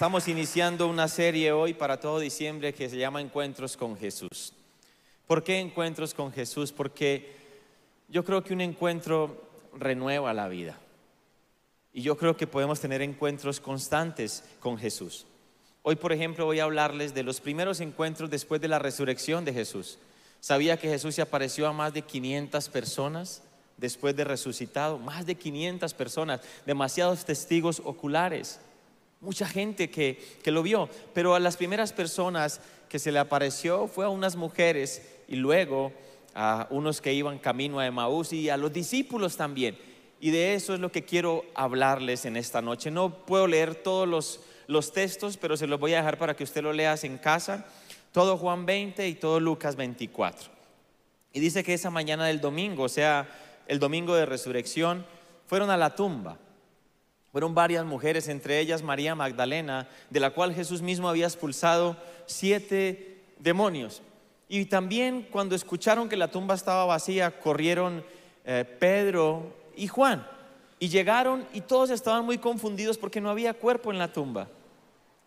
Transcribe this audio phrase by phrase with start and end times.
[0.00, 4.54] Estamos iniciando una serie hoy para todo diciembre que se llama Encuentros con Jesús.
[5.26, 6.72] ¿Por qué encuentros con Jesús?
[6.72, 7.36] Porque
[8.08, 9.44] yo creo que un encuentro
[9.74, 10.78] renueva la vida.
[11.92, 15.26] Y yo creo que podemos tener encuentros constantes con Jesús.
[15.82, 19.52] Hoy, por ejemplo, voy a hablarles de los primeros encuentros después de la resurrección de
[19.52, 19.98] Jesús.
[20.40, 23.42] ¿Sabía que Jesús se apareció a más de 500 personas
[23.76, 24.98] después de resucitado?
[24.98, 28.60] Más de 500 personas, demasiados testigos oculares
[29.20, 34.06] mucha gente que, lo vio, pero a las primeras personas que se le apareció fue
[34.06, 35.92] a unas mujeres y luego
[36.34, 39.78] a unos que iban camino a Emaús y a los discípulos también.
[40.20, 42.90] Y de eso es lo que quiero hablarles en esta noche.
[42.90, 46.44] No puedo leer todos los, los textos, pero se los voy a dejar para que
[46.44, 47.66] usted lo leas en casa.
[48.12, 50.50] Todo Juan 20 y todo Lucas 24.
[51.32, 53.28] Y dice que esa mañana del domingo, o sea,
[53.66, 55.06] el domingo de resurrección,
[55.46, 56.38] fueron a la tumba
[57.32, 63.22] fueron varias mujeres, entre ellas María Magdalena, de la cual Jesús mismo había expulsado siete
[63.38, 64.02] demonios.
[64.48, 68.04] Y también cuando escucharon que la tumba estaba vacía, corrieron
[68.44, 70.26] eh, Pedro y Juan.
[70.80, 74.48] Y llegaron y todos estaban muy confundidos porque no había cuerpo en la tumba.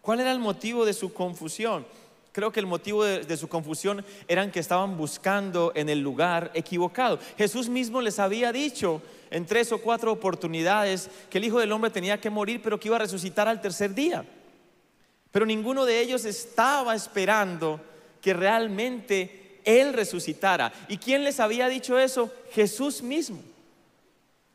[0.01, 1.85] ¿Cuál era el motivo de su confusión?
[2.33, 7.19] Creo que el motivo de, su confusión eran que estaban buscando en el lugar equivocado.
[7.37, 11.91] Jesús mismo les había dicho en tres o cuatro oportunidades que el Hijo del Hombre
[11.91, 14.25] tenía que morir, pero que iba a resucitar al tercer día.
[15.29, 17.79] Pero ninguno de ellos estaba esperando
[18.19, 20.73] que realmente Él resucitara.
[20.87, 22.31] ¿Y quién les había dicho eso?
[22.51, 23.43] Jesús mismo.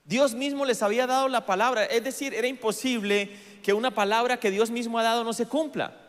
[0.05, 1.85] Dios mismo les había dado la palabra.
[1.85, 3.31] Es decir, era imposible
[3.63, 6.08] que una palabra que Dios mismo ha dado no se cumpla.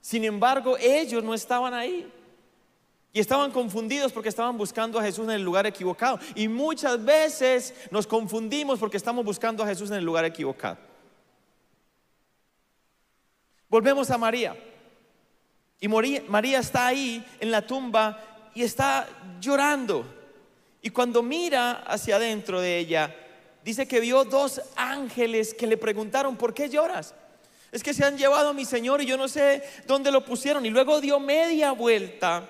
[0.00, 2.10] Sin embargo, ellos no estaban ahí.
[3.12, 6.20] Y estaban confundidos porque estaban buscando a Jesús en el lugar equivocado.
[6.34, 10.78] Y muchas veces nos confundimos porque estamos buscando a Jesús en el lugar equivocado.
[13.68, 14.56] Volvemos a María.
[15.80, 19.08] Y María está ahí en la tumba y está
[19.40, 20.04] llorando.
[20.82, 23.14] Y cuando mira hacia adentro de ella,
[23.64, 27.14] dice que vio dos ángeles que le preguntaron, ¿por qué lloras?
[27.72, 30.66] Es que se han llevado a mi Señor y yo no sé dónde lo pusieron.
[30.66, 32.48] Y luego dio media vuelta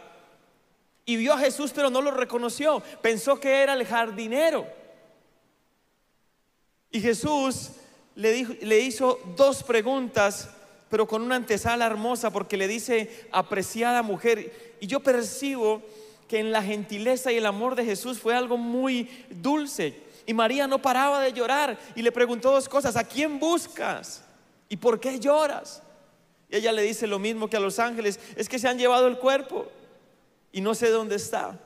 [1.05, 2.83] y vio a Jesús pero no lo reconoció.
[3.03, 4.67] Pensó que era el jardinero.
[6.91, 7.73] Y Jesús
[8.15, 10.49] le, le hizo dos preguntas,
[10.89, 14.77] pero con una antesala hermosa porque le dice, apreciada mujer.
[14.81, 15.83] Y yo percibo
[16.29, 20.01] que en la gentileza y el amor de Jesús fue algo muy dulce.
[20.27, 24.23] Y María no paraba de llorar y le preguntó dos cosas, ¿a quién buscas?
[24.71, 25.83] ¿Y por qué lloras?
[26.49, 29.07] Y ella le dice lo mismo que a los ángeles, es que se han llevado
[29.09, 29.67] el cuerpo
[30.53, 31.59] y no sé dónde está.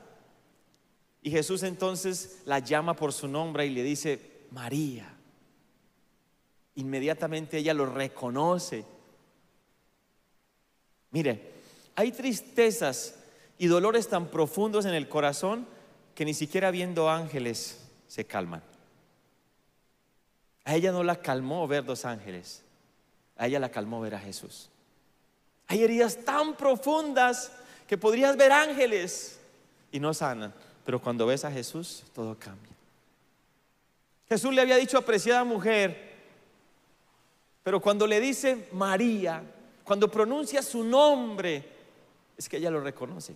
[1.21, 4.19] Y Jesús entonces la llama por su nombre y le dice,
[4.51, 5.15] María.
[6.75, 8.83] Inmediatamente ella lo reconoce.
[11.11, 11.53] Mire,
[11.95, 13.15] hay tristezas
[13.57, 15.67] y dolores tan profundos en el corazón
[16.15, 18.63] que ni siquiera viendo ángeles se calman.
[20.63, 22.64] A ella no la calmó ver dos ángeles,
[23.37, 24.69] a ella la calmó ver a Jesús.
[25.67, 27.51] Hay heridas tan profundas
[27.87, 29.39] que podrías ver ángeles
[29.91, 30.53] y no sanan,
[30.85, 32.71] pero cuando ves a Jesús todo cambia.
[34.27, 36.13] Jesús le había dicho apreciada mujer,
[37.63, 39.43] pero cuando le dice María,
[39.83, 41.63] cuando pronuncia su nombre,
[42.37, 43.35] es que ella lo reconoce.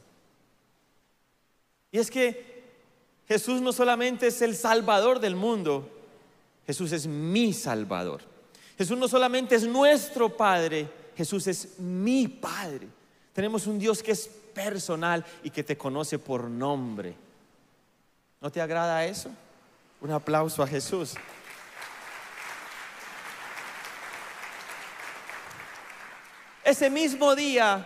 [1.91, 2.63] Y es que
[3.27, 5.87] Jesús no solamente es el Salvador del mundo,
[6.65, 8.21] Jesús es mi Salvador.
[8.79, 12.87] Jesús no solamente es nuestro Padre, Jesús es mi Padre.
[13.33, 17.13] Tenemos un Dios que es personal y que te conoce por nombre.
[18.39, 19.29] ¿No te agrada eso?
[19.99, 21.15] Un aplauso a Jesús.
[26.63, 27.85] Ese mismo día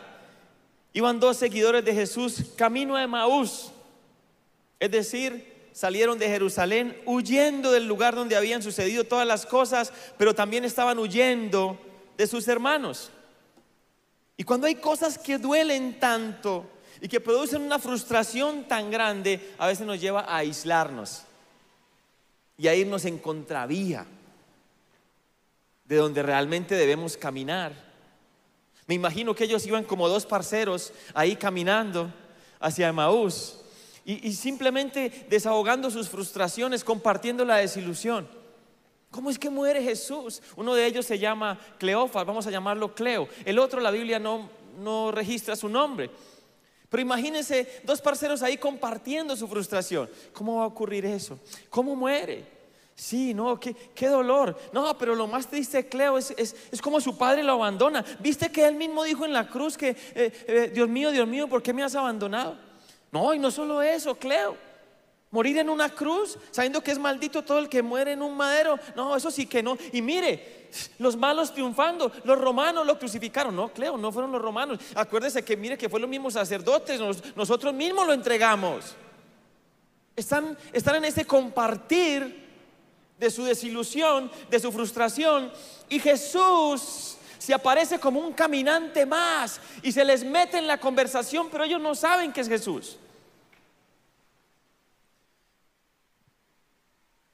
[0.94, 3.72] iban dos seguidores de Jesús camino a Emaús.
[4.80, 10.34] Es decir, salieron de Jerusalén huyendo del lugar donde habían sucedido todas las cosas, pero
[10.34, 11.78] también estaban huyendo
[12.16, 13.10] de sus hermanos.
[14.38, 16.66] Y cuando hay cosas que duelen tanto
[17.02, 21.24] y que producen una frustración tan grande, a veces nos lleva a aislarnos
[22.58, 24.06] y a irnos en contravía
[25.86, 27.74] de donde realmente debemos caminar.
[28.86, 32.14] Me imagino que ellos iban como dos parceros ahí caminando
[32.60, 33.63] hacia Emaús
[34.06, 38.28] y, simplemente desahogando sus frustraciones, compartiendo la desilusión.
[39.12, 40.42] ¿Cómo es que muere Jesús?
[40.56, 43.30] Uno de ellos se llama Cleofas, vamos a llamarlo Cleo.
[43.46, 46.10] El otro, la Biblia no, no registra su nombre.
[46.90, 50.10] Pero imagínense dos parceros ahí compartiendo su frustración.
[50.34, 51.40] ¿Cómo va a ocurrir eso?
[51.70, 52.46] ¿Cómo muere?
[52.96, 54.56] Sí, no, qué, qué dolor.
[54.72, 58.06] No, pero lo más triste, Cleo, es, es, es, como su padre lo abandona.
[58.20, 61.48] ¿Viste que él mismo dijo en la cruz que, eh, eh, Dios mío, Dios mío,
[61.48, 62.58] ¿por qué me has abandonado?
[63.14, 64.58] No, y no solo eso, Cleo.
[65.30, 68.80] Morir en una cruz, sabiendo que es maldito todo el que muere en un madero.
[68.96, 69.78] No, eso sí que no.
[69.92, 73.56] Y mire, los malos triunfando, los romanos lo crucificaron.
[73.56, 74.80] No, Cleo, no fueron los romanos.
[74.96, 77.00] Acuérdese que mire que fue los mismos sacerdotes,
[77.36, 78.96] nosotros mismos lo entregamos.
[80.16, 82.50] Están, están en ese compartir
[83.20, 85.52] de su desilusión, de su frustración.
[85.88, 91.50] Y Jesús se aparece como un caminante más y se les mete en la conversación,
[91.52, 92.98] pero ellos no saben que es Jesús.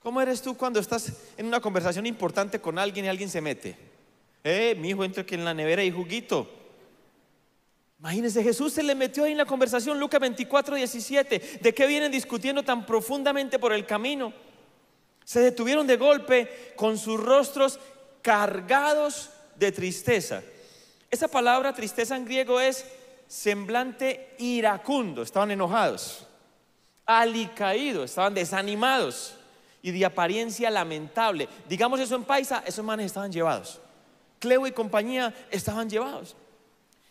[0.01, 3.75] ¿Cómo eres tú cuando estás en una conversación importante con alguien y alguien se mete?
[4.43, 6.49] Eh, mi hijo, entra aquí en la nevera y juguito.
[7.99, 11.59] Imagínense, Jesús se le metió ahí en la conversación, Lucas 24, 17.
[11.61, 14.31] ¿De qué vienen discutiendo tan profundamente por el camino?
[15.25, 17.77] Se detuvieron de golpe con sus rostros
[18.21, 20.41] cargados de tristeza.
[21.11, 22.85] Esa palabra tristeza en griego es
[23.27, 26.25] semblante iracundo, estaban enojados,
[27.05, 29.38] alicaídos, estaban desanimados
[29.81, 31.47] y de apariencia lamentable.
[31.67, 33.79] Digamos eso en paisa, esos manes estaban llevados.
[34.39, 36.35] Cleo y compañía estaban llevados.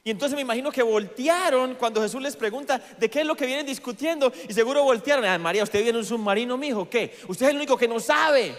[0.05, 3.47] Y entonces me imagino que voltearon cuando Jesús les pregunta de qué es lo que
[3.47, 4.33] vienen discutiendo.
[4.49, 5.25] Y seguro voltearon.
[5.25, 6.89] Ay, María, usted viene en un submarino, mijo.
[6.89, 7.19] ¿Qué?
[7.29, 8.57] Usted es el único que no sabe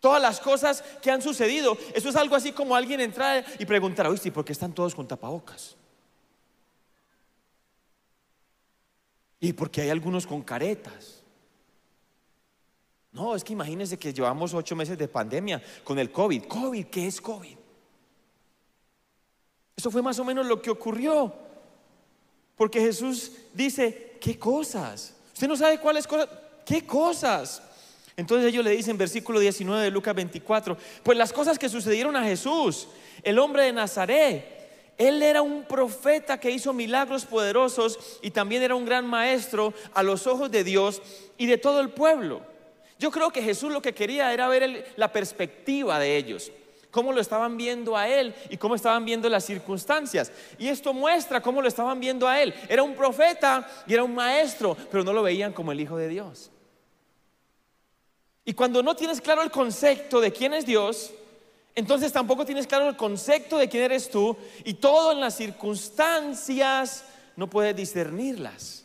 [0.00, 1.76] todas las cosas que han sucedido.
[1.94, 5.06] Eso es algo así como alguien entrar y preguntar, oye, ¿por qué están todos con
[5.06, 5.76] tapabocas?
[9.38, 11.21] Y porque hay algunos con caretas.
[13.12, 16.44] No, es que imagínense que llevamos ocho meses de pandemia con el COVID.
[16.44, 17.56] COVID, ¿qué es COVID?
[19.76, 21.32] Eso fue más o menos lo que ocurrió.
[22.56, 25.14] Porque Jesús dice, ¿qué cosas?
[25.32, 26.28] Usted no sabe cuáles cosas.
[26.64, 27.62] ¿Qué cosas?
[28.16, 32.24] Entonces ellos le dicen, versículo 19 de Lucas 24, pues las cosas que sucedieron a
[32.24, 32.88] Jesús,
[33.22, 38.74] el hombre de Nazaret, él era un profeta que hizo milagros poderosos y también era
[38.74, 41.02] un gran maestro a los ojos de Dios
[41.36, 42.51] y de todo el pueblo.
[43.02, 46.52] Yo creo que Jesús lo que quería era ver la perspectiva de ellos,
[46.92, 50.30] cómo lo estaban viendo a él y cómo estaban viendo las circunstancias.
[50.56, 52.54] Y esto muestra cómo lo estaban viendo a él.
[52.68, 56.06] Era un profeta y era un maestro, pero no lo veían como el Hijo de
[56.06, 56.52] Dios.
[58.44, 61.10] Y cuando no tienes claro el concepto de quién es Dios,
[61.74, 67.04] entonces tampoco tienes claro el concepto de quién eres tú y todo en las circunstancias
[67.34, 68.81] no puedes discernirlas.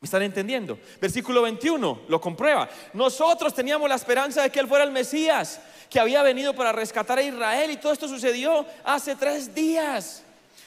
[0.00, 0.78] ¿Me están entendiendo?
[0.98, 2.70] Versículo 21 lo comprueba.
[2.94, 5.60] Nosotros teníamos la esperanza de que Él fuera el Mesías,
[5.90, 10.22] que había venido para rescatar a Israel y todo esto sucedió hace tres días.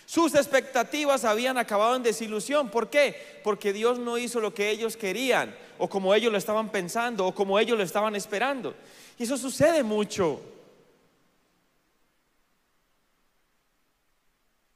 [0.05, 2.69] Sus expectativas habían acabado en desilusión.
[2.69, 3.39] ¿Por qué?
[3.43, 7.33] Porque Dios no hizo lo que ellos querían, o como ellos lo estaban pensando, o
[7.33, 8.75] como ellos lo estaban esperando.
[9.17, 10.39] Y eso sucede mucho.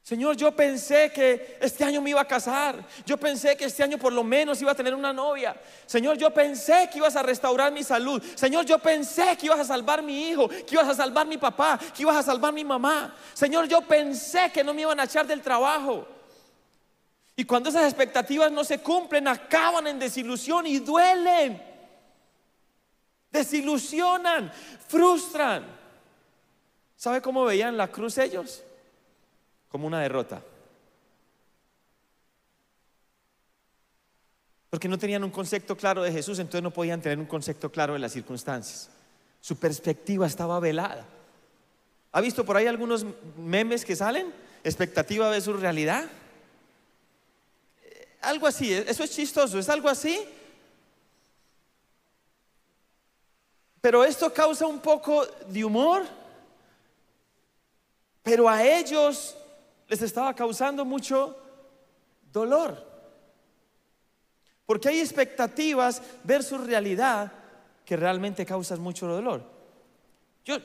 [0.07, 2.81] Señor, yo pensé que este año me iba a casar.
[3.05, 5.53] Yo pensé que este año por lo menos iba a tener una novia.
[5.85, 8.23] Señor, yo pensé que ibas a restaurar mi salud.
[8.35, 11.77] Señor, yo pensé que ibas a salvar mi hijo, que ibas a salvar mi papá,
[11.93, 13.13] que ibas a salvar mi mamá.
[13.33, 16.07] Señor, yo pensé que no me iban a echar del trabajo.
[17.35, 21.61] Y cuando esas expectativas no se cumplen, acaban en desilusión y duelen.
[23.29, 24.53] Desilusionan,
[24.87, 25.65] frustran.
[26.95, 28.63] ¿Sabe cómo veían la cruz ellos?
[29.69, 30.41] Como una derrota.
[34.69, 37.93] Porque no tenían un concepto claro de Jesús, entonces no podían tener un concepto claro
[37.93, 38.89] de las circunstancias.
[39.39, 41.05] Su perspectiva estaba velada.
[42.11, 43.05] ¿Ha visto por ahí algunos
[43.37, 44.33] memes que salen?
[44.63, 46.05] Expectativa versus realidad.
[47.83, 50.19] Eh, algo así, eso es chistoso, es algo así.
[53.79, 56.03] Pero esto causa un poco de humor.
[58.23, 59.37] Pero a ellos
[59.87, 61.37] les estaba causando mucho
[62.31, 62.85] dolor.
[64.65, 67.31] Porque hay expectativas versus realidad
[67.85, 69.43] que realmente causan mucho dolor.
[70.43, 70.57] Yo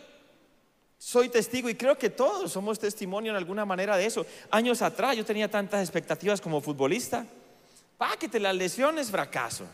[0.99, 4.27] soy testigo y creo que todos somos testimonio en alguna manera de eso.
[4.51, 7.25] Años atrás yo tenía tantas expectativas como futbolista.
[7.97, 9.65] Páquete las lesiones, fracaso.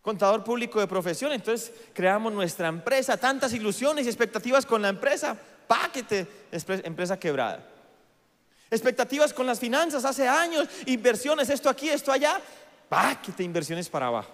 [0.00, 5.36] Contador público de profesión, entonces creamos nuestra empresa, tantas ilusiones y expectativas con la empresa.
[5.68, 7.71] Páquete, empresa quebrada.
[8.72, 12.40] Expectativas con las finanzas hace años, inversiones, esto aquí, esto allá.
[13.36, 14.30] te inversiones para abajo.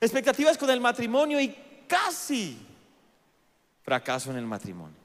[0.00, 1.54] Expectativas con el matrimonio y
[1.86, 2.58] casi
[3.82, 4.96] fracaso en el matrimonio.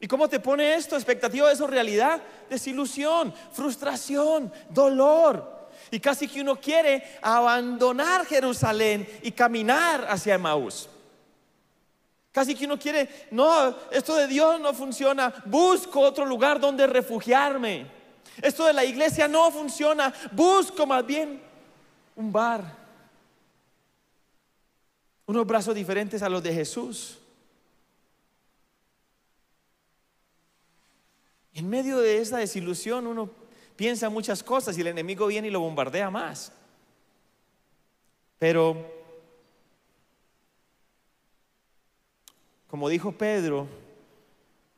[0.00, 0.96] ¿Y cómo te pone esto?
[0.96, 5.70] Expectativa de eso, realidad, desilusión, frustración, dolor.
[5.92, 10.88] Y casi que uno quiere abandonar Jerusalén y caminar hacia Emaús.
[12.38, 17.84] Casi que uno quiere, no, esto de Dios no funciona, busco otro lugar donde refugiarme.
[18.40, 21.42] Esto de la iglesia no funciona, busco más bien
[22.14, 22.62] un bar.
[25.26, 27.18] Unos brazos diferentes a los de Jesús.
[31.54, 33.28] En medio de esa desilusión uno
[33.74, 36.52] piensa muchas cosas y el enemigo viene y lo bombardea más.
[38.38, 38.97] Pero
[42.68, 43.66] Como dijo Pedro,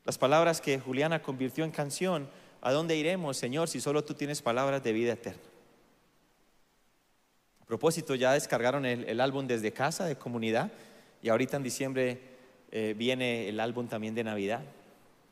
[0.05, 2.29] las palabras que Juliana convirtió en canción,
[2.63, 5.43] ¿a dónde iremos, Señor, si solo tú tienes palabras de vida eterna?
[7.61, 10.71] A propósito, ya descargaron el, álbum desde casa de comunidad
[11.21, 12.21] y ahorita en diciembre
[12.71, 14.63] eh, viene el álbum también de Navidad.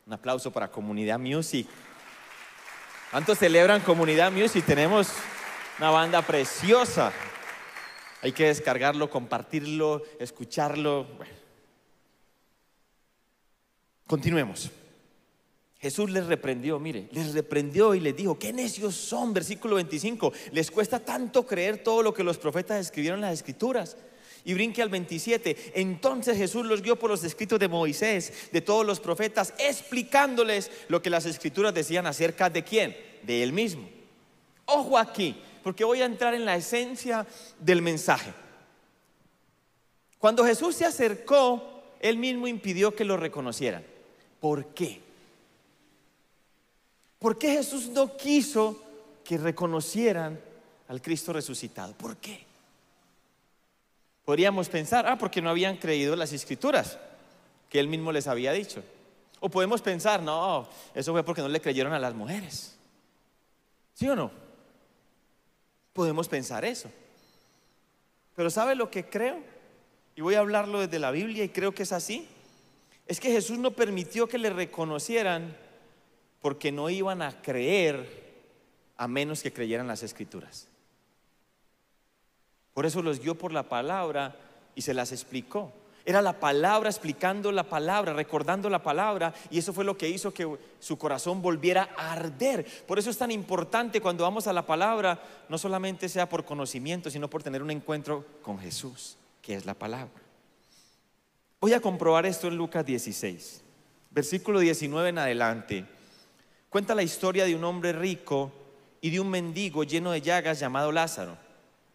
[0.06, 1.68] Un aplauso para Comunidad Music.
[3.12, 4.64] ¿Cuántos celebran Comunidad Music?
[4.66, 5.12] Tenemos
[5.78, 7.12] una banda preciosa.
[8.20, 11.06] Hay que descargarlo, compartirlo, escucharlo.
[14.08, 14.70] Continuemos.
[15.78, 20.70] Jesús les reprendió, mire, les reprendió y les dijo, qué necios son, versículo 25, les
[20.70, 23.98] cuesta tanto creer todo lo que los profetas escribieron en las escrituras.
[24.46, 28.86] Y brinque al 27, entonces Jesús los guió por los escritos de Moisés, de todos
[28.86, 33.90] los profetas, explicándoles lo que las escrituras decían acerca de quién, de él mismo.
[34.64, 37.26] Ojo aquí, porque voy a entrar en la esencia
[37.60, 38.32] del mensaje.
[40.18, 43.97] Cuando Jesús se acercó, él mismo impidió que lo reconocieran.
[44.40, 45.00] ¿Por qué?
[47.18, 48.80] ¿Por qué Jesús no quiso
[49.24, 50.40] que reconocieran
[50.88, 51.92] al Cristo resucitado?
[51.94, 52.46] ¿Por qué?
[54.24, 56.98] Podríamos pensar, ah, porque no habían creído las escrituras
[57.68, 58.82] que él mismo les había dicho.
[59.40, 62.76] O podemos pensar, no, eso fue porque no le creyeron a las mujeres.
[63.94, 64.30] ¿Sí o no?
[65.92, 66.90] Podemos pensar eso.
[68.36, 69.42] Pero ¿sabe lo que creo?
[70.14, 72.28] Y voy a hablarlo desde la Biblia y creo que es así
[73.08, 75.56] es que Jesús no permitió que le reconocieran
[76.42, 78.28] porque no iban a creer
[78.98, 80.68] a menos que creyeran las escrituras.
[82.74, 84.36] Por eso los guió por la palabra
[84.74, 85.72] y se las explicó.
[86.04, 90.32] Era la palabra explicando la palabra, recordando la palabra, y eso fue lo que hizo
[90.32, 92.66] que su corazón volviera a arder.
[92.86, 97.10] Por eso es tan importante cuando vamos a la palabra, no solamente sea por conocimiento,
[97.10, 100.27] sino por tener un encuentro con Jesús, que es la palabra.
[101.60, 103.64] Voy a comprobar esto en Lucas 16,
[104.10, 105.84] versículo 19 en adelante.
[106.68, 108.52] Cuenta la historia de un hombre rico
[109.00, 111.36] y de un mendigo lleno de llagas llamado Lázaro.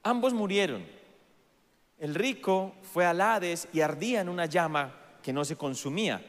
[0.03, 0.83] Ambos murieron.
[1.97, 6.21] El rico fue al Hades y ardía en una llama que no se consumía.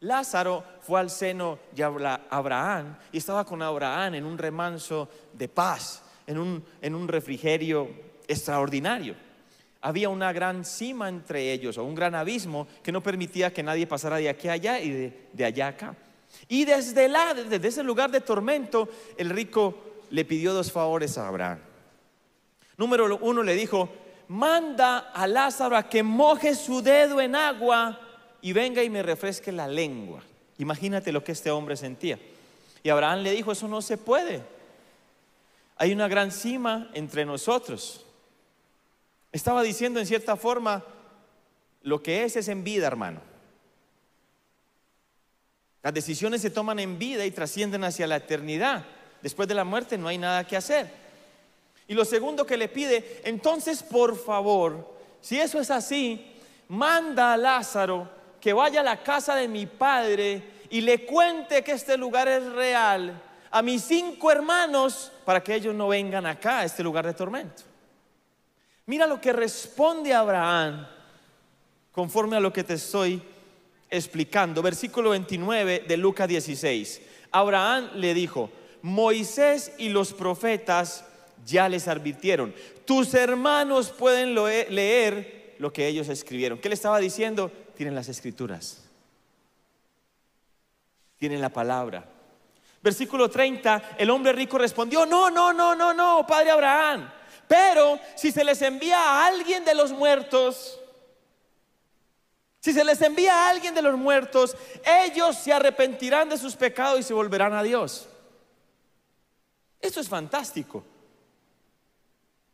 [0.00, 6.02] Lázaro fue al seno de Abraham y estaba con Abraham en un remanso de paz,
[6.26, 7.88] en un, en un refrigerio
[8.26, 9.27] extraordinario
[9.80, 13.86] había una gran cima entre ellos o un gran abismo que no permitía que nadie
[13.86, 15.96] pasara de aquí a allá y de, allá a acá.
[16.48, 19.74] Y desde, la, desde ese lugar de tormento, el rico
[20.10, 21.58] le pidió dos favores a Abraham.
[22.76, 23.88] Número uno le dijo,
[24.28, 27.98] manda a Lázaro a que moje su dedo en agua
[28.40, 30.22] y venga y me refresque la lengua.
[30.58, 32.18] Imagínate lo que este hombre sentía.
[32.82, 34.42] Y Abraham le dijo, eso no se puede.
[35.76, 38.04] Hay una gran cima entre nosotros.
[39.32, 40.84] Estaba diciendo en cierta forma,
[41.82, 43.20] lo que es es en vida, hermano.
[45.82, 48.84] Las decisiones se toman en vida y trascienden hacia la eternidad.
[49.22, 50.90] Después de la muerte no hay nada que hacer.
[51.86, 56.36] Y lo segundo que le pide, entonces por favor, si eso es así,
[56.68, 61.72] manda a Lázaro que vaya a la casa de mi padre y le cuente que
[61.72, 66.64] este lugar es real a mis cinco hermanos para que ellos no vengan acá a
[66.64, 67.62] este lugar de tormento.
[68.88, 70.86] Mira lo que responde Abraham
[71.92, 73.22] conforme a lo que te estoy
[73.90, 74.62] explicando.
[74.62, 77.02] Versículo 29 de Lucas 16.
[77.30, 81.04] Abraham le dijo, Moisés y los profetas
[81.44, 82.54] ya les advirtieron,
[82.86, 86.58] tus hermanos pueden leer lo que ellos escribieron.
[86.58, 87.52] ¿Qué le estaba diciendo?
[87.76, 88.88] Tienen las escrituras.
[91.18, 92.08] Tienen la palabra.
[92.82, 97.17] Versículo 30, el hombre rico respondió, no, no, no, no, no, padre Abraham.
[97.48, 100.78] Pero si se les envía a alguien de los muertos,
[102.60, 107.00] si se les envía a alguien de los muertos, ellos se arrepentirán de sus pecados
[107.00, 108.08] y se volverán a Dios.
[109.80, 110.84] Esto es fantástico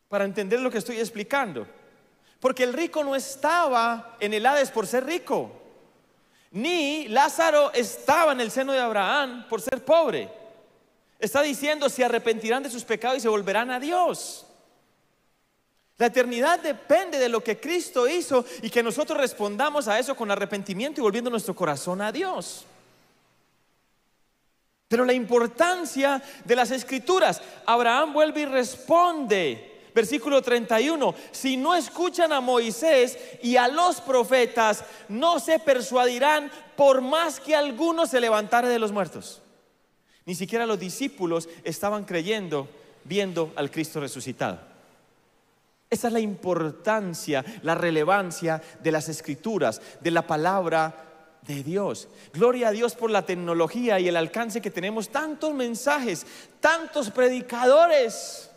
[0.08, 1.66] para entender lo que estoy explicando.
[2.38, 5.50] Porque el rico no estaba en el Hades por ser rico,
[6.50, 10.30] ni Lázaro estaba en el seno de Abraham por ser pobre.
[11.18, 14.46] Está diciendo, se arrepentirán de sus pecados y se volverán a Dios.
[15.96, 20.30] La eternidad depende de lo que Cristo hizo y que nosotros respondamos a eso con
[20.30, 22.66] arrepentimiento y volviendo nuestro corazón a Dios.
[24.88, 29.70] Pero la importancia de las escrituras, Abraham vuelve y responde.
[29.94, 37.00] Versículo 31, si no escuchan a Moisés y a los profetas, no se persuadirán por
[37.00, 39.40] más que alguno se levantare de los muertos.
[40.26, 42.68] Ni siquiera los discípulos estaban creyendo
[43.04, 44.73] viendo al Cristo resucitado.
[45.94, 52.08] Esa es la importancia, la relevancia de las escrituras, de la palabra de Dios.
[52.32, 55.10] Gloria a Dios por la tecnología y el alcance que tenemos.
[55.10, 56.26] Tantos mensajes,
[56.58, 58.50] tantos predicadores,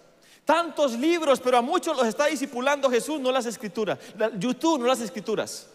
[0.45, 3.99] tantos libros, pero a muchos los está discipulando Jesús, no las escrituras.
[4.39, 5.67] YouTube, no las escrituras.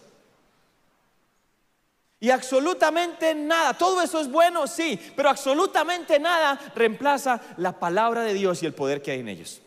[2.19, 8.35] Y absolutamente nada, todo eso es bueno, sí, pero absolutamente nada reemplaza la palabra de
[8.35, 9.63] Dios y el poder que hay en ellos.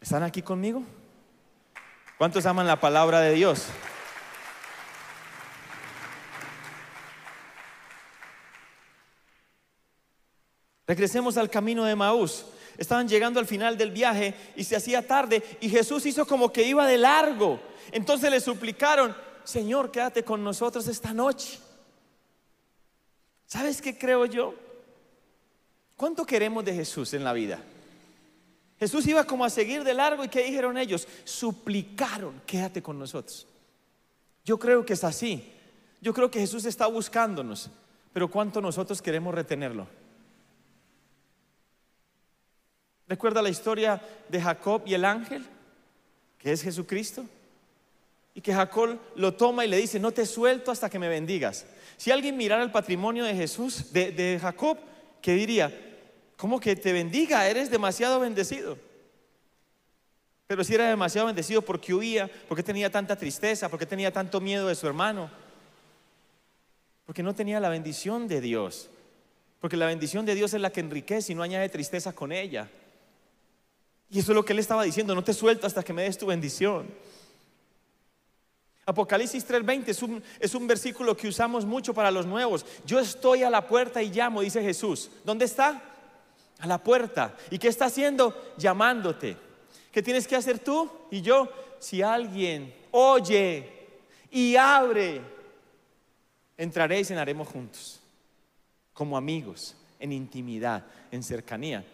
[0.00, 0.82] ¿Están aquí conmigo?
[2.18, 3.66] ¿Cuántos aman la palabra de Dios?
[10.86, 12.46] Regresemos al camino de Maús.
[12.78, 16.62] Estaban llegando al final del viaje y se hacía tarde y Jesús hizo como que
[16.62, 17.60] iba de largo.
[17.90, 21.58] Entonces le suplicaron, Señor, quédate con nosotros esta noche.
[23.46, 24.54] ¿Sabes qué creo yo?
[25.96, 27.60] ¿Cuánto queremos de Jesús en la vida?
[28.78, 31.08] Jesús iba como a seguir de largo y ¿qué dijeron ellos?
[31.24, 33.46] Suplicaron, quédate con nosotros.
[34.44, 35.52] Yo creo que es así.
[36.00, 37.70] Yo creo que Jesús está buscándonos,
[38.12, 39.86] pero ¿cuánto nosotros queremos retenerlo?
[43.08, 45.46] ¿Recuerda la historia de Jacob y el ángel?
[46.38, 47.24] Que es Jesucristo.
[48.34, 51.64] Y que Jacob lo toma y le dice, no te suelto hasta que me bendigas.
[51.96, 54.76] Si alguien mirara el patrimonio de Jesús, de, de Jacob,
[55.22, 55.85] ¿qué diría?
[56.36, 57.48] ¿Cómo que te bendiga?
[57.48, 58.78] Eres demasiado bendecido.
[60.46, 64.68] Pero si era demasiado bendecido porque huía, porque tenía tanta tristeza, porque tenía tanto miedo
[64.68, 65.30] de su hermano,
[67.04, 68.88] porque no tenía la bendición de Dios,
[69.60, 72.68] porque la bendición de Dios es la que enriquece y no añade tristeza con ella.
[74.08, 76.18] Y eso es lo que él estaba diciendo, no te suelto hasta que me des
[76.18, 76.86] tu bendición.
[78.84, 82.64] Apocalipsis 3:20 es un, es un versículo que usamos mucho para los nuevos.
[82.84, 85.10] Yo estoy a la puerta y llamo, dice Jesús.
[85.24, 85.82] ¿Dónde está?
[86.58, 87.36] A la puerta.
[87.50, 88.54] ¿Y qué está haciendo?
[88.56, 89.36] Llamándote.
[89.92, 91.48] ¿Qué tienes que hacer tú y yo?
[91.78, 93.72] Si alguien oye
[94.30, 95.20] y abre,
[96.56, 98.00] entraré y cenaremos juntos,
[98.92, 101.84] como amigos, en intimidad, en cercanía.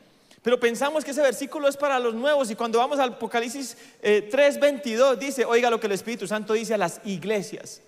[0.43, 5.15] Pero pensamos que ese versículo es para los nuevos y cuando vamos al Apocalipsis 3:22
[5.15, 7.81] eh, dice, oiga lo que el Espíritu Santo dice a las iglesias.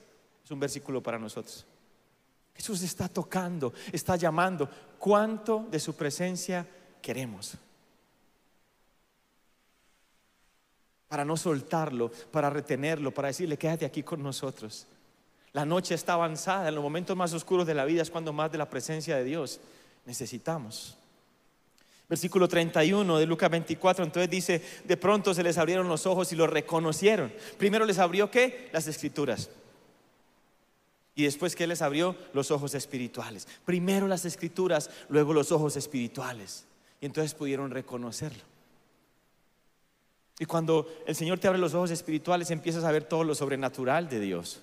[0.44, 1.66] Es un versículo para nosotros.
[2.55, 4.69] Jesús está tocando, está llamando.
[4.99, 6.67] ¿Cuánto de su presencia
[7.03, 7.55] queremos?
[11.09, 14.87] Para no soltarlo, para retenerlo, para decirle, quédate aquí con nosotros.
[15.53, 18.51] La noche está avanzada, en los momentos más oscuros de la vida es cuando más
[18.51, 19.61] de la presencia de Dios
[20.05, 20.97] necesitamos.
[22.09, 26.37] Versículo 31 de Lucas 24, entonces dice, de pronto se les abrieron los ojos y
[26.37, 27.33] lo reconocieron.
[27.57, 28.69] Primero les abrió qué?
[28.73, 29.49] Las escrituras.
[31.14, 33.46] Y después que les abrió los ojos espirituales.
[33.64, 36.64] Primero las escrituras, luego los ojos espirituales.
[37.00, 38.42] Y entonces pudieron reconocerlo.
[40.38, 44.09] Y cuando el Señor te abre los ojos espirituales, empiezas a ver todo lo sobrenatural
[44.09, 44.61] de Dios.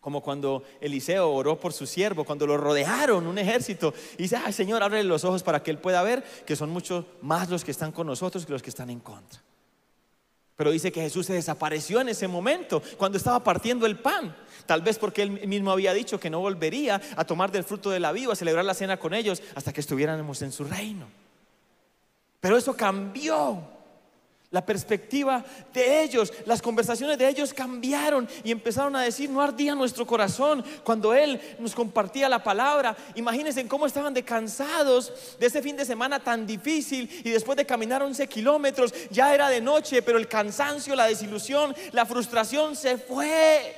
[0.00, 3.92] Como cuando Eliseo oró por su siervo, cuando lo rodearon un ejército.
[4.14, 7.04] Y dice, ay Señor, ábrele los ojos para que él pueda ver que son muchos
[7.20, 9.40] más los que están con nosotros que los que están en contra.
[10.56, 14.36] Pero dice que Jesús se desapareció en ese momento, cuando estaba partiendo el pan.
[14.66, 18.00] Tal vez porque él mismo había dicho que no volvería a tomar del fruto de
[18.00, 21.06] la vida, a celebrar la cena con ellos, hasta que estuviéramos en su reino.
[22.40, 23.81] Pero eso cambió
[24.52, 29.74] la perspectiva de ellos, las conversaciones de ellos cambiaron y empezaron a decir, no ardía
[29.74, 32.94] nuestro corazón cuando Él nos compartía la palabra.
[33.14, 37.64] Imagínense cómo estaban de cansados de ese fin de semana tan difícil y después de
[37.64, 42.98] caminar 11 kilómetros, ya era de noche, pero el cansancio, la desilusión, la frustración se
[42.98, 43.74] fue.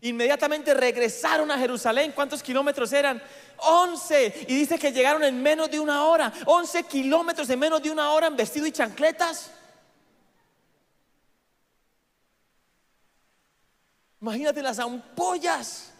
[0.00, 2.12] Inmediatamente regresaron a Jerusalén.
[2.14, 3.20] ¿Cuántos kilómetros eran?
[3.58, 4.46] 11.
[4.48, 6.32] Y dice que llegaron en menos de una hora.
[6.46, 9.50] 11 kilómetros en menos de una hora en vestido y chancletas.
[14.20, 15.92] Imagínate las ampollas.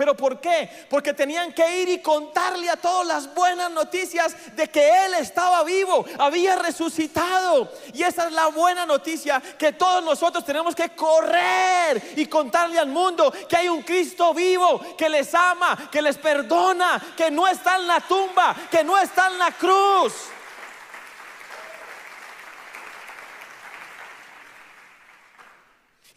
[0.00, 0.86] ¿Pero por qué?
[0.88, 5.62] Porque tenían que ir y contarle a todos las buenas noticias de que Él estaba
[5.62, 7.70] vivo, había resucitado.
[7.92, 12.88] Y esa es la buena noticia que todos nosotros tenemos que correr y contarle al
[12.88, 17.76] mundo que hay un Cristo vivo, que les ama, que les perdona, que no está
[17.76, 20.14] en la tumba, que no está en la cruz.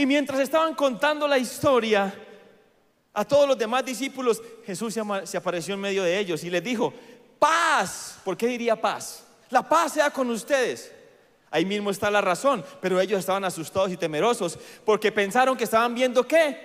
[0.04, 2.14] Y mientras estaban contando la historia,
[3.14, 6.94] a todos los demás discípulos, Jesús se apareció en medio de ellos y les dijo,
[7.40, 8.20] paz.
[8.26, 9.24] ¿Por qué diría paz?
[9.50, 10.92] La paz sea con ustedes.
[11.50, 15.96] Ahí mismo está la razón, pero ellos estaban asustados y temerosos porque pensaron que estaban
[15.96, 16.60] viendo qué?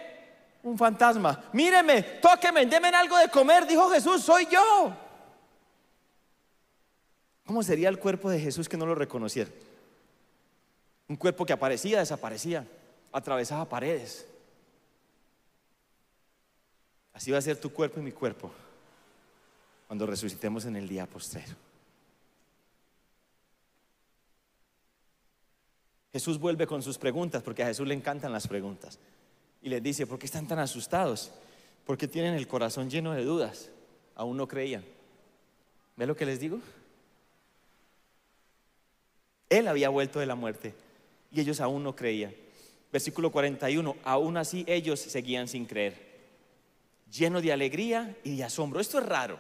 [0.64, 1.44] Un fantasma.
[1.52, 4.92] Míreme, tóqueme, denme algo de comer, dijo Jesús, soy yo.
[7.46, 9.48] ¿Cómo sería el cuerpo de Jesús que no lo reconociera?
[11.06, 12.66] Un cuerpo que aparecía, desaparecía,
[13.12, 14.26] atravesaba paredes.
[17.12, 18.50] Así va a ser tu cuerpo y mi cuerpo
[19.88, 21.54] cuando resucitemos en el día postrero.
[26.12, 28.98] Jesús vuelve con sus preguntas, porque a Jesús le encantan las preguntas.
[29.62, 31.30] Y les dice, ¿por qué están tan asustados?
[31.84, 33.70] ¿Por qué tienen el corazón lleno de dudas?
[34.14, 34.84] Aún no creían.
[35.96, 36.60] ¿Ve lo que les digo?
[39.48, 40.74] Él había vuelto de la muerte
[41.32, 42.34] y ellos aún no creían.
[42.90, 46.08] Versículo 41, aún así ellos seguían sin creer
[47.10, 48.80] lleno de alegría y de asombro.
[48.80, 49.38] Esto es raro.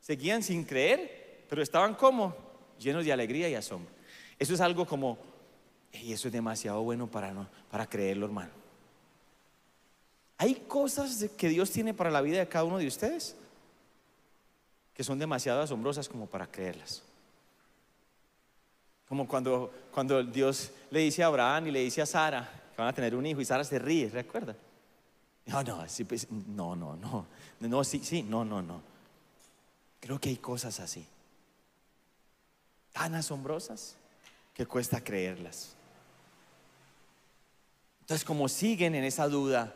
[0.00, 2.34] Seguían sin creer, pero estaban como
[2.78, 3.92] llenos de alegría y asombro.
[4.38, 5.18] Eso es algo como,
[5.92, 8.50] y eso es demasiado bueno para, no, para creerlo, hermano.
[10.38, 13.36] Hay cosas que Dios tiene para la vida de cada uno de ustedes
[14.92, 17.02] que son demasiado asombrosas como para creerlas.
[19.12, 22.88] Como cuando, cuando Dios le dice a Abraham y le dice a Sara que van
[22.88, 24.56] a tener un hijo y Sara se ríe, ¿recuerda?
[25.44, 27.26] No, no, pues, no, no, no.
[27.60, 28.80] No, sí, sí, no, no, no.
[30.00, 31.06] Creo que hay cosas así.
[32.94, 33.96] Tan asombrosas
[34.54, 35.74] que cuesta creerlas.
[38.00, 39.74] Entonces, como siguen en esa duda,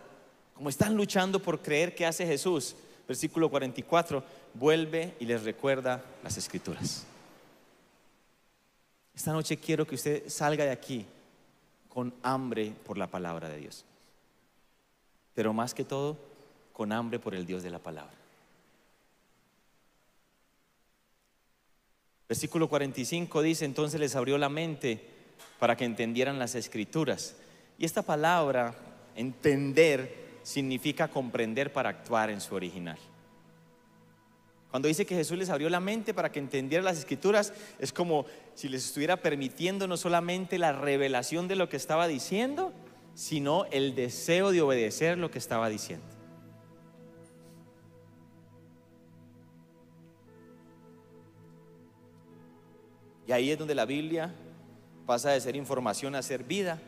[0.55, 2.75] como están luchando por creer que hace Jesús,
[3.07, 7.05] versículo 44, vuelve y les recuerda las escrituras.
[9.16, 11.07] Esta noche quiero que usted salga de aquí
[11.88, 13.85] con hambre por la palabra de Dios
[15.37, 16.16] pero más que todo
[16.72, 18.16] con hambre por el Dios de la palabra.
[22.26, 24.98] Versículo 45 dice, entonces les abrió la mente
[25.61, 27.37] para que entendieran las escrituras.
[27.79, 28.74] Y esta palabra,
[29.14, 32.98] entender, significa comprender para actuar en su original.
[34.77, 38.27] Cuando dice que Jesús les abrió la mente para que entendieran las escrituras, es como
[38.55, 42.75] si les estuviera permitiendo no solamente la revelación de lo que estaba diciendo,
[43.15, 46.05] sino el deseo de obedecer lo que estaba diciendo.
[53.27, 54.35] Y ahí es donde la Biblia
[55.07, 56.83] pasa de ser información a ser vida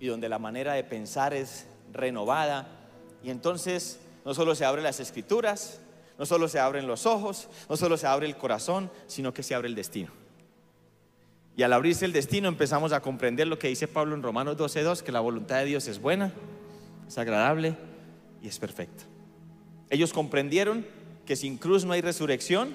[0.00, 2.66] y donde la manera de pensar es renovada.
[3.22, 5.82] Y entonces no solo se abren las escrituras,
[6.18, 9.54] no solo se abren los ojos, no solo se abre el corazón, sino que se
[9.54, 10.10] abre el destino.
[11.56, 15.02] Y al abrirse el destino empezamos a comprender lo que dice Pablo en Romanos 12.2,
[15.02, 16.32] que la voluntad de Dios es buena,
[17.08, 17.76] es agradable
[18.42, 19.04] y es perfecta.
[19.88, 20.86] Ellos comprendieron
[21.24, 22.74] que sin cruz no hay resurrección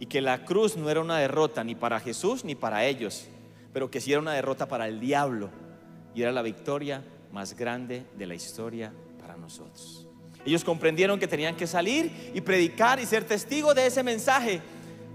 [0.00, 3.26] y que la cruz no era una derrota ni para Jesús ni para ellos,
[3.72, 5.50] pero que sí era una derrota para el diablo
[6.14, 10.06] y era la victoria más grande de la historia para nosotros.
[10.44, 14.60] Ellos comprendieron que tenían que salir y predicar y ser testigos de ese mensaje,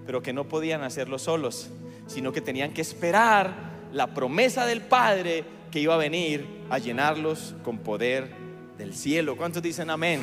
[0.06, 1.70] pero que no podían hacerlo solos,
[2.08, 3.54] sino que tenían que esperar
[3.94, 8.30] la promesa del Padre que iba a venir a llenarlos con poder
[8.78, 9.38] del cielo.
[9.38, 10.22] ¿Cuántos dicen amén?